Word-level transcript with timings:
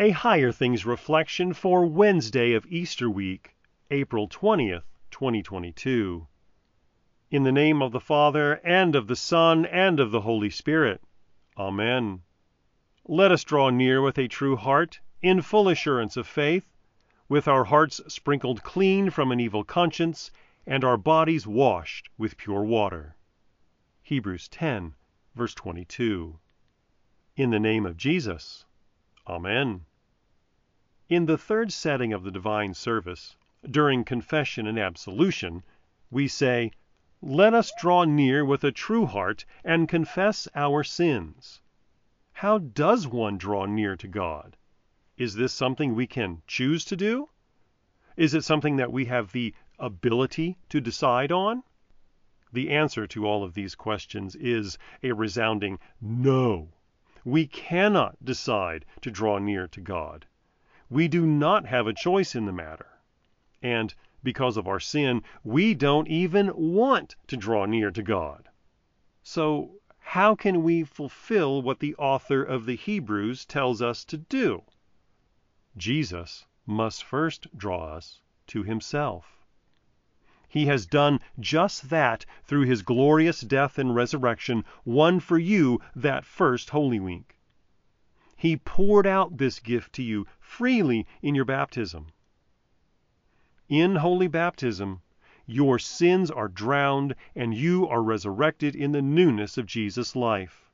a 0.00 0.10
Higher 0.10 0.52
Things 0.52 0.86
reflection 0.86 1.52
for 1.52 1.84
Wednesday 1.84 2.52
of 2.52 2.64
Easter 2.66 3.10
week, 3.10 3.56
April 3.90 4.28
20th, 4.28 4.84
2022. 5.10 6.28
In 7.32 7.42
the 7.42 7.50
name 7.50 7.82
of 7.82 7.90
the 7.90 7.98
Father, 7.98 8.60
and 8.62 8.94
of 8.94 9.08
the 9.08 9.16
Son, 9.16 9.66
and 9.66 9.98
of 9.98 10.12
the 10.12 10.20
Holy 10.20 10.50
Spirit. 10.50 11.02
Amen. 11.56 12.22
Let 13.06 13.32
us 13.32 13.42
draw 13.42 13.70
near 13.70 14.00
with 14.00 14.18
a 14.18 14.28
true 14.28 14.54
heart, 14.54 15.00
in 15.20 15.42
full 15.42 15.68
assurance 15.68 16.16
of 16.16 16.28
faith, 16.28 16.70
with 17.28 17.48
our 17.48 17.64
hearts 17.64 18.00
sprinkled 18.06 18.62
clean 18.62 19.10
from 19.10 19.32
an 19.32 19.40
evil 19.40 19.64
conscience, 19.64 20.30
and 20.64 20.84
our 20.84 20.96
bodies 20.96 21.44
washed 21.44 22.08
with 22.16 22.36
pure 22.36 22.62
water. 22.62 23.16
Hebrews 24.02 24.46
10, 24.46 24.94
verse 25.34 25.54
22. 25.54 26.38
In 27.36 27.50
the 27.50 27.58
name 27.58 27.84
of 27.84 27.96
Jesus. 27.96 28.64
Amen. 29.26 29.84
In 31.10 31.24
the 31.24 31.38
third 31.38 31.72
setting 31.72 32.12
of 32.12 32.22
the 32.22 32.30
divine 32.30 32.74
service, 32.74 33.34
during 33.64 34.04
confession 34.04 34.66
and 34.66 34.78
absolution, 34.78 35.62
we 36.10 36.28
say, 36.28 36.70
Let 37.22 37.54
us 37.54 37.72
draw 37.80 38.04
near 38.04 38.44
with 38.44 38.62
a 38.62 38.72
true 38.72 39.06
heart 39.06 39.46
and 39.64 39.88
confess 39.88 40.48
our 40.54 40.84
sins. 40.84 41.62
How 42.32 42.58
does 42.58 43.08
one 43.08 43.38
draw 43.38 43.64
near 43.64 43.96
to 43.96 44.06
God? 44.06 44.58
Is 45.16 45.34
this 45.34 45.54
something 45.54 45.94
we 45.94 46.06
can 46.06 46.42
choose 46.46 46.84
to 46.84 46.94
do? 46.94 47.30
Is 48.18 48.34
it 48.34 48.44
something 48.44 48.76
that 48.76 48.92
we 48.92 49.06
have 49.06 49.32
the 49.32 49.54
ability 49.78 50.58
to 50.68 50.78
decide 50.78 51.32
on? 51.32 51.62
The 52.52 52.68
answer 52.68 53.06
to 53.06 53.26
all 53.26 53.42
of 53.42 53.54
these 53.54 53.74
questions 53.74 54.36
is 54.36 54.76
a 55.02 55.12
resounding 55.12 55.78
no. 56.02 56.68
We 57.24 57.46
cannot 57.46 58.22
decide 58.22 58.84
to 59.00 59.10
draw 59.10 59.38
near 59.38 59.66
to 59.68 59.80
God. 59.80 60.26
We 60.90 61.06
do 61.08 61.26
not 61.26 61.66
have 61.66 61.86
a 61.86 61.92
choice 61.92 62.34
in 62.34 62.46
the 62.46 62.52
matter. 62.52 62.86
And 63.62 63.94
because 64.22 64.56
of 64.56 64.66
our 64.66 64.80
sin, 64.80 65.22
we 65.44 65.74
don't 65.74 66.08
even 66.08 66.50
want 66.54 67.16
to 67.26 67.36
draw 67.36 67.66
near 67.66 67.90
to 67.90 68.02
God. 68.02 68.48
So, 69.22 69.80
how 69.98 70.34
can 70.34 70.62
we 70.62 70.84
fulfill 70.84 71.60
what 71.60 71.80
the 71.80 71.94
author 71.96 72.42
of 72.42 72.64
the 72.64 72.76
Hebrews 72.76 73.44
tells 73.44 73.82
us 73.82 74.04
to 74.06 74.16
do? 74.16 74.62
Jesus 75.76 76.46
must 76.66 77.04
first 77.04 77.46
draw 77.56 77.94
us 77.94 78.20
to 78.46 78.62
himself. 78.62 79.44
He 80.48 80.66
has 80.66 80.86
done 80.86 81.20
just 81.38 81.90
that 81.90 82.24
through 82.44 82.64
his 82.64 82.82
glorious 82.82 83.42
death 83.42 83.78
and 83.78 83.94
resurrection, 83.94 84.64
won 84.84 85.20
for 85.20 85.38
you 85.38 85.80
that 85.94 86.24
first 86.24 86.70
Holy 86.70 86.98
Week. 86.98 87.37
He 88.40 88.56
poured 88.56 89.04
out 89.04 89.38
this 89.38 89.58
gift 89.58 89.92
to 89.94 90.02
you 90.04 90.24
freely 90.38 91.08
in 91.20 91.34
your 91.34 91.44
baptism. 91.44 92.12
In 93.68 93.96
holy 93.96 94.28
baptism, 94.28 95.02
your 95.44 95.80
sins 95.80 96.30
are 96.30 96.46
drowned 96.46 97.16
and 97.34 97.52
you 97.52 97.88
are 97.88 98.00
resurrected 98.00 98.76
in 98.76 98.92
the 98.92 99.02
newness 99.02 99.58
of 99.58 99.66
Jesus' 99.66 100.14
life. 100.14 100.70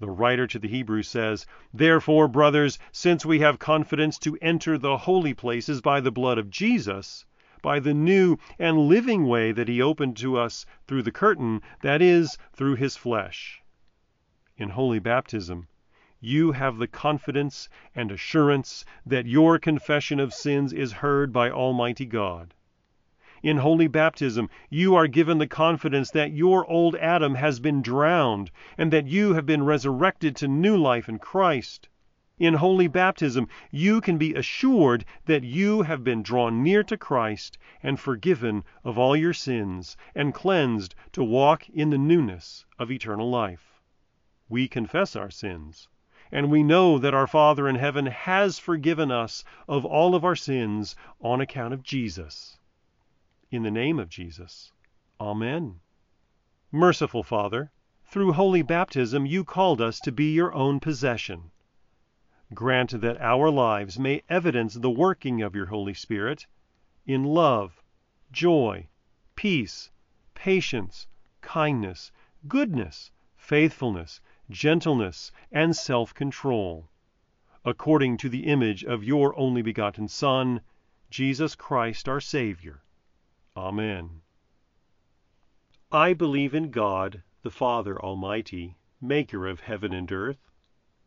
The 0.00 0.10
writer 0.10 0.46
to 0.48 0.58
the 0.58 0.68
Hebrews 0.68 1.08
says, 1.08 1.46
Therefore, 1.72 2.28
brothers, 2.28 2.78
since 2.92 3.24
we 3.24 3.38
have 3.38 3.58
confidence 3.58 4.18
to 4.18 4.36
enter 4.42 4.76
the 4.76 4.98
holy 4.98 5.32
places 5.32 5.80
by 5.80 6.02
the 6.02 6.12
blood 6.12 6.36
of 6.36 6.50
Jesus, 6.50 7.24
by 7.62 7.80
the 7.80 7.94
new 7.94 8.36
and 8.58 8.86
living 8.86 9.26
way 9.26 9.50
that 9.52 9.68
he 9.68 9.80
opened 9.80 10.18
to 10.18 10.36
us 10.36 10.66
through 10.86 11.04
the 11.04 11.10
curtain, 11.10 11.62
that 11.80 12.02
is, 12.02 12.36
through 12.52 12.74
his 12.74 12.98
flesh. 12.98 13.62
In 14.58 14.68
holy 14.68 14.98
baptism, 14.98 15.68
you 16.20 16.50
have 16.50 16.78
the 16.78 16.88
confidence 16.88 17.68
and 17.94 18.10
assurance 18.10 18.84
that 19.06 19.24
your 19.24 19.56
confession 19.56 20.18
of 20.18 20.34
sins 20.34 20.72
is 20.72 20.94
heard 20.94 21.32
by 21.32 21.48
Almighty 21.48 22.04
God. 22.04 22.52
In 23.40 23.58
holy 23.58 23.86
baptism, 23.86 24.50
you 24.68 24.96
are 24.96 25.06
given 25.06 25.38
the 25.38 25.46
confidence 25.46 26.10
that 26.10 26.32
your 26.32 26.66
old 26.66 26.96
Adam 26.96 27.36
has 27.36 27.60
been 27.60 27.82
drowned 27.82 28.50
and 28.76 28.92
that 28.92 29.06
you 29.06 29.34
have 29.34 29.46
been 29.46 29.62
resurrected 29.62 30.34
to 30.36 30.48
new 30.48 30.76
life 30.76 31.08
in 31.08 31.20
Christ. 31.20 31.88
In 32.36 32.54
holy 32.54 32.88
baptism, 32.88 33.46
you 33.70 34.00
can 34.00 34.18
be 34.18 34.34
assured 34.34 35.04
that 35.26 35.44
you 35.44 35.82
have 35.82 36.02
been 36.02 36.24
drawn 36.24 36.64
near 36.64 36.82
to 36.82 36.96
Christ 36.96 37.58
and 37.80 38.00
forgiven 38.00 38.64
of 38.82 38.98
all 38.98 39.14
your 39.14 39.34
sins 39.34 39.96
and 40.16 40.34
cleansed 40.34 40.96
to 41.12 41.22
walk 41.22 41.68
in 41.68 41.90
the 41.90 41.98
newness 41.98 42.66
of 42.76 42.90
eternal 42.90 43.30
life. 43.30 43.80
We 44.48 44.66
confess 44.66 45.14
our 45.14 45.30
sins 45.30 45.86
and 46.30 46.50
we 46.50 46.62
know 46.62 46.98
that 46.98 47.14
our 47.14 47.26
Father 47.26 47.68
in 47.68 47.76
heaven 47.76 48.06
has 48.06 48.58
forgiven 48.58 49.10
us 49.10 49.44
of 49.66 49.84
all 49.84 50.14
of 50.14 50.24
our 50.24 50.36
sins 50.36 50.94
on 51.20 51.40
account 51.40 51.72
of 51.72 51.82
Jesus. 51.82 52.58
In 53.50 53.62
the 53.62 53.70
name 53.70 53.98
of 53.98 54.08
Jesus. 54.08 54.72
Amen. 55.20 55.80
Merciful 56.70 57.22
Father, 57.22 57.72
through 58.04 58.32
holy 58.32 58.62
baptism 58.62 59.26
you 59.26 59.42
called 59.44 59.80
us 59.80 60.00
to 60.00 60.12
be 60.12 60.32
your 60.32 60.52
own 60.54 60.80
possession. 60.80 61.50
Grant 62.54 63.00
that 63.00 63.20
our 63.20 63.50
lives 63.50 63.98
may 63.98 64.22
evidence 64.28 64.74
the 64.74 64.90
working 64.90 65.42
of 65.42 65.54
your 65.54 65.66
Holy 65.66 65.94
Spirit 65.94 66.46
in 67.06 67.24
love, 67.24 67.82
joy, 68.32 68.86
peace, 69.34 69.90
patience, 70.34 71.06
kindness, 71.40 72.12
goodness, 72.46 73.10
faithfulness, 73.36 74.20
gentleness, 74.50 75.30
and 75.52 75.76
self 75.76 76.14
control, 76.14 76.88
according 77.66 78.16
to 78.16 78.30
the 78.30 78.46
image 78.46 78.82
of 78.82 79.04
your 79.04 79.38
only 79.38 79.60
begotten 79.60 80.08
Son, 80.08 80.62
Jesus 81.10 81.54
Christ 81.54 82.08
our 82.08 82.18
Savior. 82.18 82.82
Amen. 83.54 84.22
I 85.92 86.14
believe 86.14 86.54
in 86.54 86.70
God, 86.70 87.22
the 87.42 87.50
Father 87.50 88.00
Almighty, 88.00 88.78
maker 89.02 89.46
of 89.46 89.60
heaven 89.60 89.92
and 89.92 90.10
earth, 90.10 90.50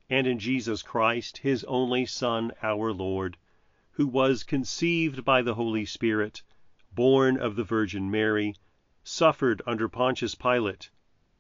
and 0.07 0.28
in 0.28 0.38
Jesus 0.38 0.84
Christ, 0.84 1.40
his 1.40 1.63
only 1.63 2.06
Son, 2.06 2.51
our 2.62 2.94
Lord, 2.94 3.38
who 3.94 4.06
was 4.06 4.44
conceived 4.44 5.25
by 5.25 5.41
the 5.41 5.56
Holy 5.56 5.85
Spirit, 5.85 6.44
born 6.94 7.40
of 7.40 7.56
the 7.56 7.63
Virgin 7.63 8.12
Mary, 8.12 8.56
suffered 9.03 9.63
under 9.66 9.90
Pontius 9.90 10.35
Pilate 10.35 10.91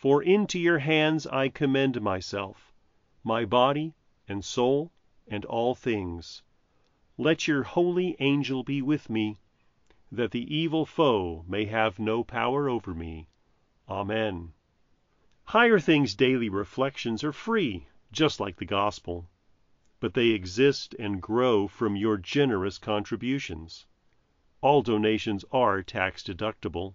For 0.00 0.22
into 0.22 0.60
your 0.60 0.78
hands 0.78 1.26
I 1.26 1.48
commend 1.48 2.00
myself, 2.00 2.72
my 3.24 3.44
body 3.44 3.94
and 4.28 4.44
soul 4.44 4.92
and 5.26 5.44
all 5.44 5.74
things. 5.74 6.44
let 7.16 7.48
your 7.48 7.64
holy 7.64 8.14
angel 8.20 8.62
be 8.62 8.80
with 8.80 9.10
me, 9.10 9.38
that 10.12 10.30
the 10.30 10.54
evil 10.54 10.86
foe 10.86 11.44
may 11.48 11.64
have 11.64 11.98
no 11.98 12.22
power 12.22 12.68
over 12.68 12.94
me. 12.94 13.26
Amen. 13.88 14.52
Higher 15.46 15.80
Things 15.80 16.14
Daily 16.14 16.48
Reflections 16.48 17.24
are 17.24 17.32
free, 17.32 17.88
just 18.12 18.38
like 18.38 18.58
the 18.58 18.64
Gospel, 18.64 19.28
but 19.98 20.14
they 20.14 20.28
exist 20.28 20.94
and 21.00 21.20
grow 21.20 21.66
from 21.66 21.96
your 21.96 22.16
generous 22.18 22.78
contributions. 22.78 23.84
All 24.60 24.80
donations 24.80 25.44
are 25.50 25.82
tax 25.82 26.22
deductible. 26.22 26.94